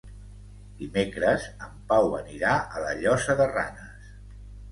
[0.79, 4.11] Dimecres en Pau anirà a la Llosa de Ranes.